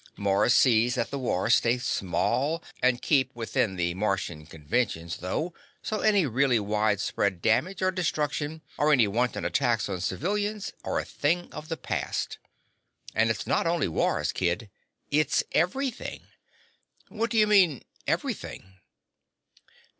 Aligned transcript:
Mars 0.17 0.55
sees 0.55 0.95
that 0.95 1.11
the 1.11 1.19
wars 1.19 1.53
stay 1.57 1.77
small 1.77 2.63
and 2.81 3.03
keep 3.03 3.35
within 3.35 3.75
the 3.75 3.93
Martian 3.93 4.47
Conventions, 4.47 5.17
though, 5.17 5.53
so 5.83 5.99
any 5.99 6.25
really 6.25 6.59
widespread 6.59 7.39
damage 7.39 7.83
or 7.83 7.91
destruction, 7.91 8.63
or 8.79 8.91
any 8.91 9.07
wanton 9.07 9.45
attacks 9.45 9.87
on 9.89 10.01
civilians, 10.01 10.73
are 10.83 10.97
a 10.97 11.05
thing 11.05 11.53
of 11.53 11.69
the 11.69 11.77
past. 11.77 12.39
And 13.13 13.29
it's 13.29 13.45
not 13.45 13.67
only 13.67 13.87
wars, 13.87 14.31
kid. 14.31 14.71
It's 15.11 15.43
everything." 15.51 16.23
"What 17.09 17.29
do 17.29 17.37
you 17.37 17.45
mean, 17.45 17.83
everything?" 18.07 18.79